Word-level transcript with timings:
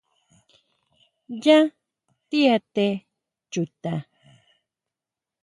¿Yá 1.43 1.59
tíʼate 2.29 2.85
chuta? 3.51 3.93